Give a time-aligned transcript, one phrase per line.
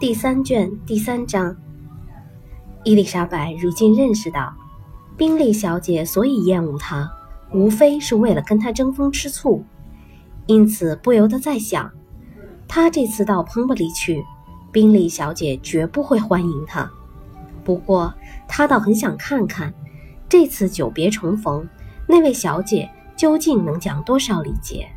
[0.00, 1.54] 第三卷第三章，
[2.84, 4.50] 伊丽莎白如今认识到，
[5.14, 7.06] 宾利小姐所以厌恶她，
[7.52, 9.62] 无非是为了跟她争风吃醋，
[10.46, 11.92] 因此不由得在想，
[12.66, 14.24] 她这次到彭布里去，
[14.72, 16.90] 宾利小姐绝不会欢迎她。
[17.62, 18.14] 不过，
[18.48, 19.74] 她倒很想看看，
[20.30, 21.68] 这次久别重逢，
[22.06, 24.88] 那位小姐究竟能讲多少礼节。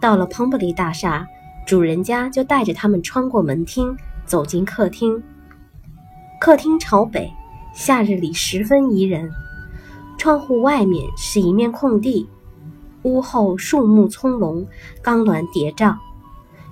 [0.00, 1.26] 到了彭布里大厦。
[1.66, 5.20] 主人家就带着他们穿过门厅，走进客厅。
[6.40, 7.28] 客厅朝北，
[7.74, 9.28] 夏日里十分宜人。
[10.16, 12.28] 窗户外面是一面空地，
[13.02, 14.64] 屋后树木葱茏，
[15.02, 15.96] 钢峦叠嶂。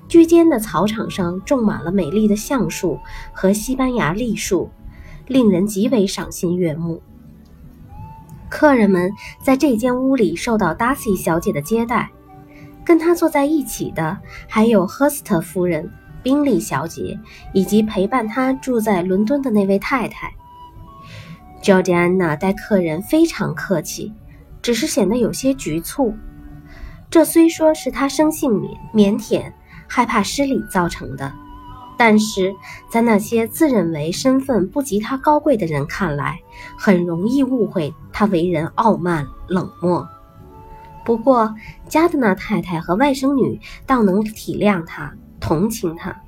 [0.07, 3.01] 居间的草场上种满了美丽的橡树
[3.33, 4.71] 和西班牙栗树，
[5.27, 7.03] 令人极为赏心悦目。
[8.49, 9.11] 客人们
[9.43, 12.13] 在这间屋里受到达西小姐的接待。
[12.85, 15.91] 跟他坐在一起的还有赫斯特夫人、
[16.23, 17.19] 宾利小姐，
[17.53, 20.33] 以及陪伴他住在伦敦的那位太太。
[21.63, 24.13] 乔治安娜待客人非常客气，
[24.61, 26.15] 只是显得有些局促。
[27.09, 29.53] 这虽说是她生性腼腼腆、
[29.89, 31.33] 害怕失礼造成的，
[31.97, 32.55] 但是
[32.91, 36.39] 在那些自认为身份不及她高贵的人看来，
[36.77, 40.07] 很容易误会她为人傲慢冷漠。
[41.05, 41.55] 不过，
[41.87, 46.19] 加德纳太太和外甥女倒能体谅他、同情他。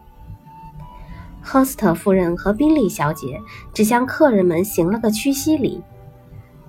[1.40, 3.40] 赫斯特夫人和宾利小姐
[3.72, 5.82] 只向客人们行了个屈膝礼。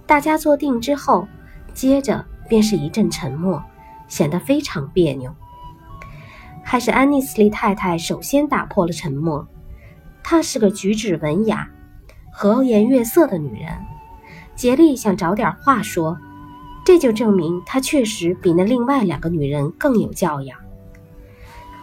[0.06, 1.28] 大家坐定之后，
[1.74, 3.62] 接着便是一阵沉默，
[4.08, 5.36] 显得非常别扭。
[6.64, 9.46] 还是安妮斯利太太首先打破了沉默。
[10.24, 11.70] 她是个举止文雅、
[12.32, 13.72] 和颜悦色的女人，
[14.56, 16.18] 竭力想找点话说。
[16.88, 20.58] 这就证明她确实比那另外两个女人更有教养。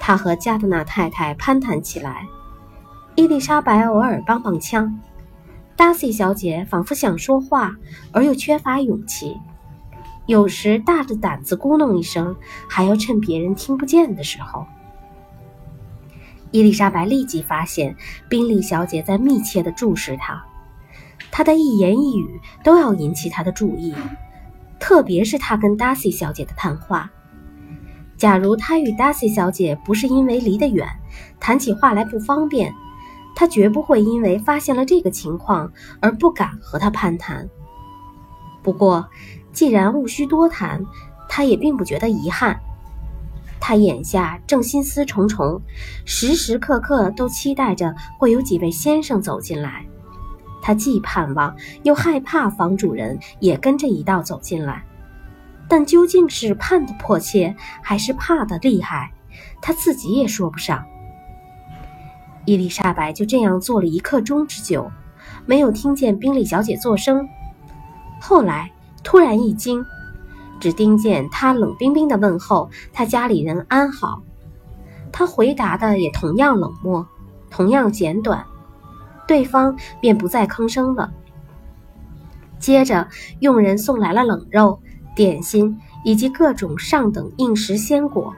[0.01, 2.27] 她和加德纳太太攀谈起来，
[3.15, 4.99] 伊丽莎白偶尔帮帮腔，
[5.77, 7.77] 达西小姐仿佛想说话
[8.13, 9.37] 而又缺乏勇气，
[10.25, 12.35] 有时大着胆子咕哝一声，
[12.67, 14.65] 还要趁别人听不见的时候。
[16.51, 17.95] 伊丽莎白立即发现
[18.31, 20.43] 宾利小姐在密切地注视她，
[21.31, 23.95] 她的一言一语都要引起她的注意。
[24.87, 27.11] 特别是他跟达西小姐的谈话，
[28.19, 30.87] 假如他与达西小姐不是因为离得远，
[31.41, 32.71] 谈起话来不方便，
[33.35, 37.49] 他绝不会因为发现了这个情况而不敢和她攀谈。
[38.63, 39.09] 不过，
[39.55, 40.85] 既然无需多谈，
[41.31, 42.61] 他也并不觉得遗憾。
[43.59, 45.63] 他眼下正心思重重，
[46.05, 49.87] 时时刻刻都期待着会有几位先生走进来。
[50.67, 54.83] 他既盼望又害怕房主人也跟着一道走进来，
[55.69, 59.13] 但究竟是盼的迫切，还是怕的厉害，
[59.61, 60.83] 他自己也说不上。
[62.47, 64.91] 伊丽莎白就这样坐了一刻钟之久，
[65.45, 67.29] 没有听见宾利小姐作声。
[68.19, 69.85] 后来突然一惊，
[70.61, 74.23] 只听见她冷冰冰的问候她家里人安好。
[75.13, 77.07] 她回答的也同样冷漠，
[77.51, 78.47] 同样简短。
[79.27, 81.13] 对方便不再吭声了。
[82.59, 83.09] 接着，
[83.41, 84.81] 佣人送来了冷肉、
[85.15, 88.35] 点心以及各种上等硬食鲜果，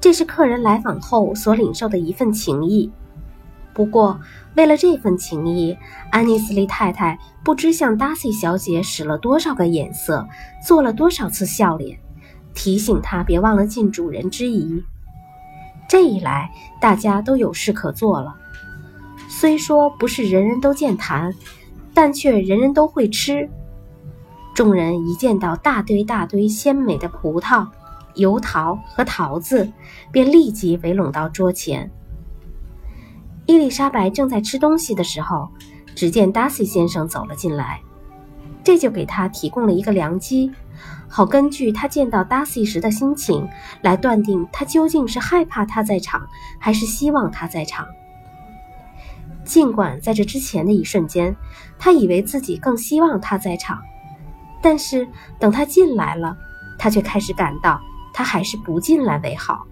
[0.00, 2.90] 这是客人来访后所领受的一份情谊。
[3.72, 4.20] 不过，
[4.56, 5.78] 为了这份情谊，
[6.10, 10.26] 安妮斯利太太不知向达西小姐使了多少个眼色，
[10.66, 11.98] 做了多少次笑脸，
[12.52, 14.82] 提醒她别忘了尽主人之谊。
[15.88, 18.39] 这一来，大家都有事可做了。
[19.40, 21.34] 虽说不是人人都健谈，
[21.94, 23.48] 但却人人都会吃。
[24.54, 27.66] 众人一见到大堆大堆鲜美的葡萄、
[28.16, 29.72] 油桃和桃子，
[30.12, 31.90] 便立即围拢到桌前。
[33.46, 35.48] 伊丽莎白正在吃东西的时候，
[35.94, 37.80] 只见达西先生走了进来，
[38.62, 40.52] 这就给他提供了一个良机，
[41.08, 43.48] 好根据他见到达西时的心情
[43.80, 46.28] 来断定他究竟是害怕他在场，
[46.58, 47.86] 还是希望他在场。
[49.50, 51.34] 尽管在这之前的一瞬间，
[51.76, 53.80] 他以为自己更希望他在场，
[54.62, 55.08] 但是
[55.40, 56.36] 等他进来了，
[56.78, 57.80] 他却开始感到
[58.12, 59.66] 他还是不进来为好。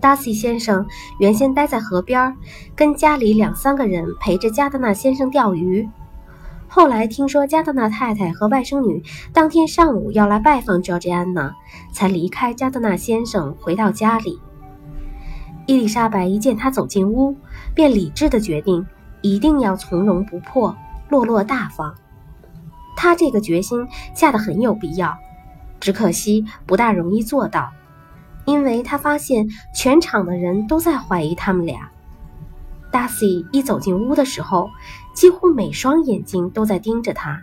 [0.00, 0.84] 达西先生
[1.20, 2.36] 原先待在河边，
[2.74, 5.88] 跟家里两三个人陪着加德纳先生钓鱼，
[6.66, 11.54] 后来听说加德纳太太和外甥女当天上午要来拜访乔治安娜，
[11.92, 14.40] 才离开加德纳先生回到家里。
[15.72, 17.34] 伊丽莎白一见他走进屋，
[17.74, 18.86] 便理智地决定
[19.22, 20.76] 一定要从容不迫、
[21.08, 21.94] 落落大方。
[22.94, 25.16] 他这个决心下得很有必要，
[25.80, 27.70] 只可惜不大容易做到。
[28.44, 31.88] 因为他发现全场的人都在怀疑他们俩。
[32.90, 34.68] 达西一走进屋的时候，
[35.14, 37.40] 几乎每双眼睛都在盯着他，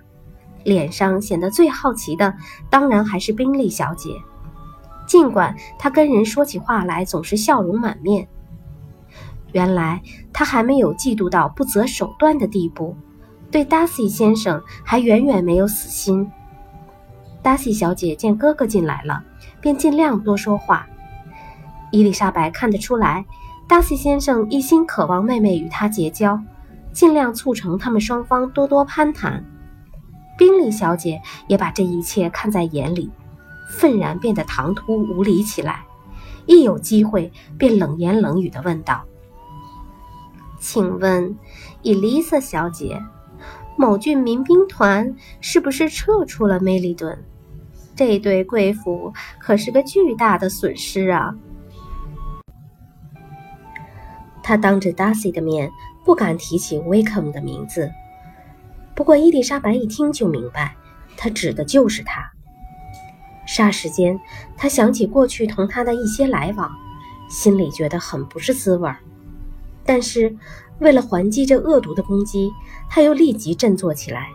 [0.63, 2.35] 脸上显得最好奇的，
[2.69, 4.11] 当然还是宾利小姐。
[5.09, 8.27] 尽管他跟人说起话来总是笑容满面，
[9.51, 10.01] 原来
[10.31, 12.95] 他还没有嫉妒到不择手段的地步，
[13.49, 16.31] 对达西先生还远远没有死心。
[17.41, 19.23] 达西小姐见哥哥进来了。
[19.61, 20.87] 便尽量多说话。
[21.91, 23.25] 伊丽莎白看得出来，
[23.67, 26.39] 达西先生一心渴望妹妹与他结交，
[26.93, 29.43] 尽量促成他们双方多多攀谈。
[30.37, 33.11] 宾利小姐也把这一切看在眼里，
[33.69, 35.85] 愤然变得唐突无礼起来。
[36.45, 39.05] 一有机会，便冷言冷语地问道
[40.59, 41.37] ：“请问，
[41.83, 42.99] 伊丽莎小姐，
[43.77, 47.23] 某郡民兵团是不是撤出了梅利顿？”
[47.95, 51.35] 这对贵妇可是个巨大的损失啊！
[54.41, 55.69] 他当着 Darcy 的面
[56.05, 57.91] 不敢提起威克姆的名字，
[58.95, 60.75] 不过伊丽莎白一听就明白，
[61.17, 62.31] 他指的就是他。
[63.49, 64.19] 霎时间，
[64.55, 66.71] 他想起过去同他的一些来往，
[67.27, 68.97] 心里觉得很不是滋味儿。
[69.83, 70.35] 但是
[70.77, 72.51] 为了还击这恶毒的攻击，
[72.87, 74.27] 他又立即振作起来。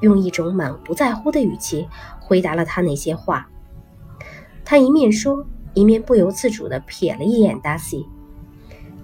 [0.00, 1.88] 用一种满不在乎的语气
[2.20, 3.48] 回答了他那些话。
[4.64, 8.06] 他一面说，一面不由自主地瞥了一眼达西。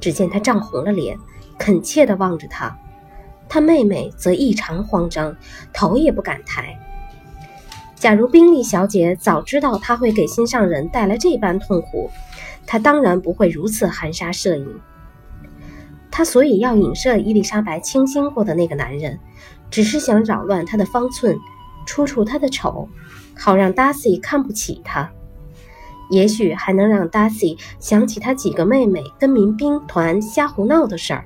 [0.01, 1.17] 只见他涨红了脸，
[1.59, 2.77] 恳切地望着他。
[3.49, 5.37] 他妹妹则异常慌张，
[5.73, 6.77] 头也不敢抬。
[7.95, 12.11] 假如宾利小姐早知道他会给心上人带来这般痛苦，
[12.67, 14.81] 她当然不会如此含沙射影。
[16.11, 19.19] 他所以要影射伊丽莎白倾心过的那个男人。
[19.71, 21.37] 只是想扰乱他的方寸，
[21.85, 22.89] 出出他的丑，
[23.37, 25.11] 好让达西看不起他。
[26.11, 31.25] 也许还能让达西想起他几个妹妹跟民兵团瞎胡闹的事儿。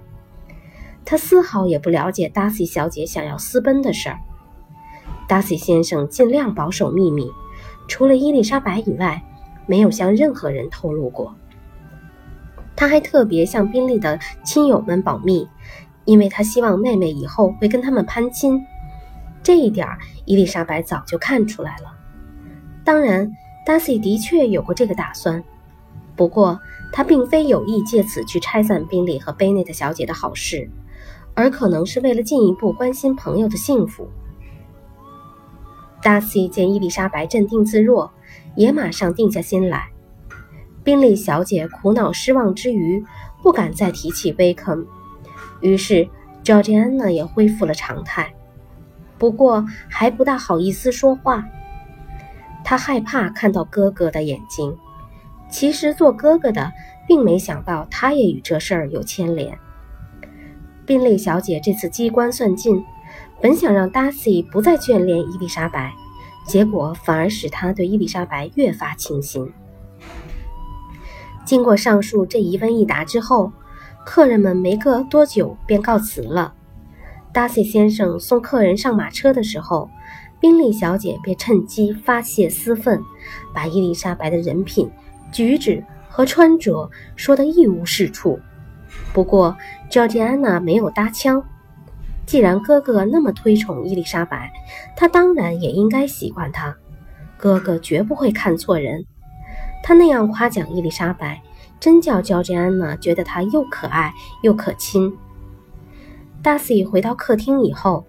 [1.05, 4.19] 他丝毫也不了解达西小姐想要私奔的事儿。
[5.29, 7.31] 达西先生尽量保守秘密，
[7.87, 9.23] 除了伊丽莎白以外，
[9.67, 11.33] 没有向任何人透露过。
[12.75, 15.47] 他还特别向宾利的亲友们保密。
[16.05, 18.59] 因为他希望妹妹以后会跟他们攀亲，
[19.43, 19.87] 这一点
[20.25, 21.93] 伊丽莎白早就看出来了。
[22.83, 23.31] 当然，
[23.67, 25.45] 达西的确有过这个打算，
[26.17, 26.59] 不过
[26.95, 30.71] 他并非有意借此去拆散宾利和贝内特小姐的好事，
[31.35, 34.09] 而可能是为了进一步关心朋友的幸福。
[36.03, 38.11] 达西见伊丽莎白镇定自若，
[38.55, 39.89] 也马上定下心来。
[40.85, 43.05] 宾利小姐苦恼失望之余，
[43.43, 44.87] 不敢再提起威肯。
[45.61, 46.09] 于是，
[46.43, 48.33] 乔治安娜也恢复了常态，
[49.19, 51.45] 不过还不大好意思说话。
[52.65, 54.77] 她害怕看到哥哥的眼睛。
[55.51, 56.71] 其实，做哥哥的
[57.07, 59.59] 并没想到他也与这事儿有牵连。
[60.85, 62.85] 宾利小姐这次机关算尽，
[63.41, 65.93] 本想让达西不再眷恋伊丽莎白，
[66.47, 69.53] 结果反而使他对伊丽莎白越发倾心。
[71.45, 73.53] 经过上述这一问一答之后。
[74.05, 76.55] 客人们没隔多久便告辞了。
[77.31, 79.91] 达西先生送客人上马车的时候，
[80.41, 83.03] 宾利小姐便趁机发泄私愤，
[83.53, 84.91] 把伊丽莎白的人品、
[85.31, 88.41] 举止和穿着说得一无是处。
[89.13, 89.55] 不过，
[89.91, 91.45] 乔治安娜没有搭腔。
[92.29, 94.53] 既然哥哥那么推崇伊丽莎白，
[94.95, 96.77] 他当然也应该喜欢她。
[97.39, 99.07] 哥哥绝不会看错人。
[99.83, 101.41] 他那样夸奖伊丽莎白。
[101.81, 105.17] 真叫乔治安娜觉得她又可爱又可亲。
[106.43, 108.05] 达西回到客厅以后，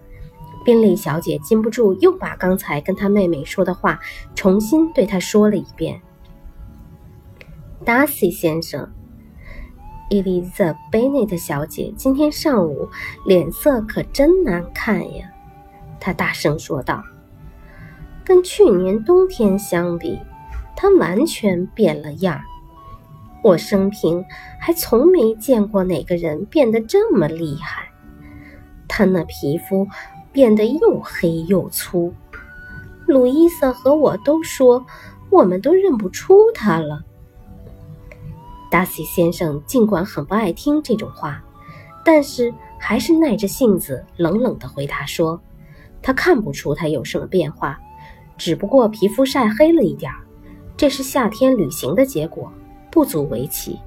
[0.64, 4.00] 宾利小姐禁不住又把刚才跟她妹妹说的话
[4.34, 6.00] 重新对他说了一遍。
[7.84, 8.92] 达西先生，
[10.12, 12.88] 伊丽莎贝内特小姐今天上午
[13.24, 15.30] 脸色可真难看呀，
[16.00, 17.00] 她大声说道。
[18.24, 20.18] 跟去年冬天相比，
[20.74, 22.40] 她完全变了样。
[23.44, 24.24] 我生平
[24.60, 27.88] 还从没见过哪个人变得这么厉害。
[28.88, 29.86] 他那皮肤
[30.32, 32.12] 变得又黑又粗，
[33.06, 34.84] 路易斯和我都说，
[35.30, 37.04] 我们都认不出他了。
[38.70, 41.42] 达西先生尽管很不爱听这种话，
[42.04, 45.40] 但是还是耐着性子冷冷地回答说
[46.00, 47.78] ：“他看不出他有什么变化，
[48.38, 50.18] 只不过皮肤晒黑了一点儿，
[50.76, 52.50] 这是夏天旅行的结果。”
[52.92, 53.78] 不足为奇。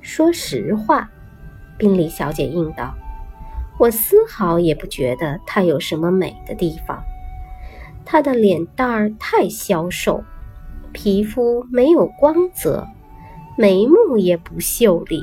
[0.00, 1.10] 说实话，
[1.76, 2.94] 宾利小姐应道
[3.78, 6.98] ：“我丝毫也不觉得他有什么美的地方。
[8.02, 10.24] 他的脸蛋儿太消瘦，
[10.90, 12.86] 皮肤没有光泽，
[13.60, 15.22] 眉目也不秀丽。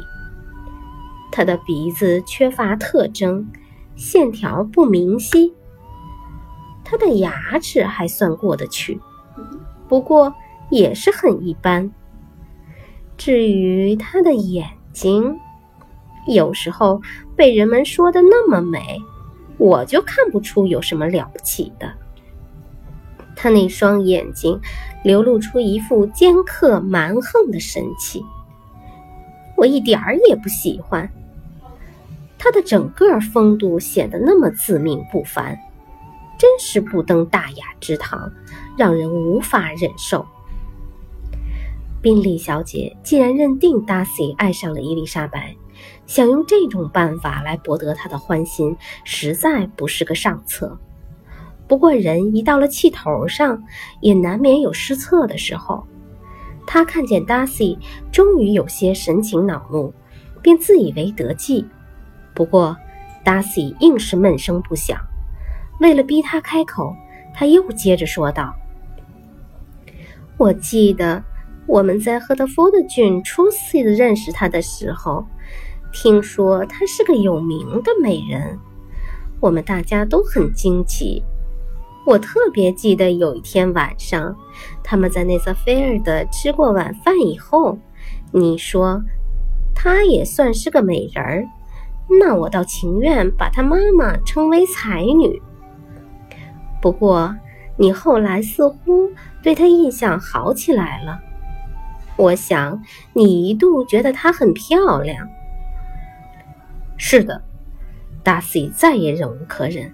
[1.32, 3.48] 他的鼻子缺乏特征，
[3.96, 5.56] 线条不明晰。
[6.86, 9.01] 他的牙齿还算过得去，
[9.88, 10.32] 不过
[10.70, 11.91] 也是很一般。
[13.17, 15.36] 至于他的眼睛，
[16.27, 17.01] 有时候
[17.36, 19.01] 被人们说的那么美，
[19.58, 21.91] 我就看不出有什么了不起的。
[23.38, 24.60] 他那双眼睛
[25.03, 28.25] 流露出一副尖刻蛮横的神气，
[29.56, 31.10] 我一点儿也不喜欢。
[32.39, 35.58] 他的整个风度显得那么自命不凡，
[36.38, 38.32] 真是不登大雅之堂，
[38.77, 40.25] 让人无法忍受。
[42.01, 45.56] 宾利小姐既然认定达西爱上了伊丽莎白，
[46.06, 50.79] 想用这种办法来博得他的欢心，实在不是个上策。
[51.67, 53.62] 不过，人一到了气头上，
[54.00, 55.86] 也难免有失策的时候。
[56.65, 57.77] 他看见达西
[58.12, 59.93] 终于有些神情恼怒，
[60.41, 61.65] 便自以为得计。
[62.33, 62.75] 不过，
[63.24, 64.97] 达西硬是闷声不响。
[65.79, 66.95] 为了逼他开口，
[67.33, 68.53] 他又接着说道
[70.38, 71.24] ：“我记得
[71.67, 75.25] 我们在赫德福德郡初次认识她的时候，
[75.93, 78.57] 听说她是个有名的美人，
[79.39, 81.21] 我们大家都很惊奇。”
[82.08, 84.34] 我特别记得有一天晚上，
[84.82, 87.78] 他们在内瑟菲尔德吃过晚饭以后，
[88.32, 89.02] 你说
[89.76, 91.46] 她也算是个美人儿，
[92.22, 95.42] 那我倒情愿把她妈妈称为才女。
[96.82, 97.36] 不过
[97.76, 99.12] 你后来似乎
[99.44, 101.20] 对她印象好起来了，
[102.16, 105.28] 我想你一度觉得她很漂亮。
[106.96, 107.44] 是的，
[108.24, 109.94] 达西再也忍无可忍，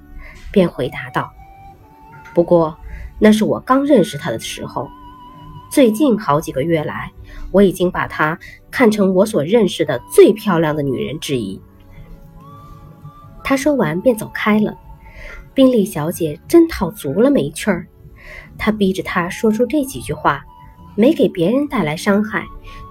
[0.52, 1.28] 便回答道。
[2.34, 2.76] 不过，
[3.20, 4.90] 那是我刚认识她的时候。
[5.72, 7.12] 最近好几个月来，
[7.52, 8.38] 我已经把她
[8.70, 11.60] 看成我所认识的最漂亮的女人之一。
[13.44, 14.78] 他说完便走开了。
[15.54, 17.88] 宾利小姐真讨足了没趣儿。
[18.58, 20.44] 她逼着他说出这几句话，
[20.96, 22.46] 没给别人带来伤害，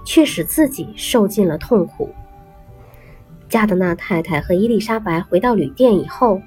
[0.05, 2.13] 却使自己受尽了痛苦。
[3.47, 6.41] 加德纳太太和伊丽莎白回到旅店以后。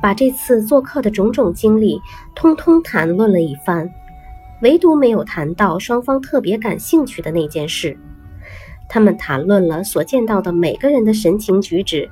[0.00, 2.00] 把这次做客的种种经历
[2.34, 3.90] 通通谈论了一番，
[4.62, 7.96] 唯独没有谈到双方特别感兴趣的那件事。
[8.88, 12.08] 他们谈论了所见到的每个人的神情举止，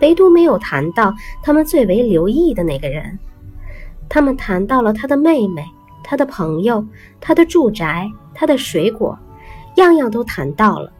[0.00, 3.18] 唯独没有谈到他们最为留意的那个人。
[4.08, 5.64] 他们谈到了他的妹妹、
[6.04, 6.86] 他的朋友、
[7.18, 9.18] 他的住宅、他的水果，
[9.76, 10.92] 样样都谈到了，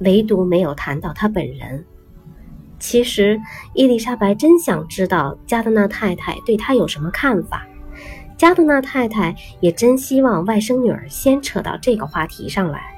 [0.00, 1.84] 唯独没有谈到他本人。
[2.86, 3.40] 其实，
[3.74, 7.66] 伊丽莎白真想知道加德纳太太对她有什么看法。
[8.38, 12.95] 加德纳太太也真希望外甥女儿先扯到这个话题上来。